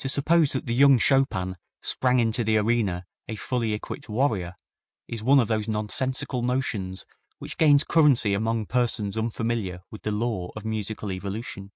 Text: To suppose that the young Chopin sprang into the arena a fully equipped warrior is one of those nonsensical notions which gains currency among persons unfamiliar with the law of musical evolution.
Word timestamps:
To 0.00 0.08
suppose 0.10 0.52
that 0.52 0.66
the 0.66 0.74
young 0.74 0.98
Chopin 0.98 1.56
sprang 1.80 2.20
into 2.20 2.44
the 2.44 2.58
arena 2.58 3.06
a 3.26 3.36
fully 3.36 3.72
equipped 3.72 4.06
warrior 4.06 4.54
is 5.08 5.22
one 5.22 5.40
of 5.40 5.48
those 5.48 5.66
nonsensical 5.66 6.42
notions 6.42 7.06
which 7.38 7.56
gains 7.56 7.82
currency 7.82 8.34
among 8.34 8.66
persons 8.66 9.16
unfamiliar 9.16 9.80
with 9.90 10.02
the 10.02 10.10
law 10.12 10.50
of 10.54 10.66
musical 10.66 11.10
evolution. 11.10 11.72